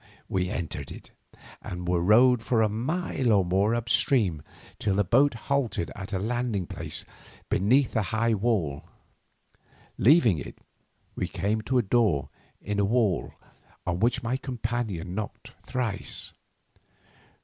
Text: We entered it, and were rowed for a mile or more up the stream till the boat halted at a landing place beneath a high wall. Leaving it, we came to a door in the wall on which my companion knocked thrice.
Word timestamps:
We 0.27 0.49
entered 0.49 0.91
it, 0.91 1.11
and 1.61 1.87
were 1.87 2.01
rowed 2.01 2.41
for 2.41 2.63
a 2.63 2.69
mile 2.69 3.31
or 3.31 3.45
more 3.45 3.75
up 3.75 3.85
the 3.85 3.91
stream 3.91 4.41
till 4.79 4.95
the 4.95 5.03
boat 5.03 5.35
halted 5.35 5.91
at 5.95 6.11
a 6.11 6.17
landing 6.17 6.65
place 6.65 7.05
beneath 7.49 7.95
a 7.95 8.01
high 8.01 8.33
wall. 8.33 8.89
Leaving 9.99 10.39
it, 10.39 10.57
we 11.13 11.27
came 11.27 11.61
to 11.61 11.77
a 11.77 11.83
door 11.83 12.29
in 12.59 12.77
the 12.77 12.85
wall 12.85 13.33
on 13.85 13.99
which 13.99 14.23
my 14.23 14.37
companion 14.37 15.13
knocked 15.13 15.51
thrice. 15.61 16.33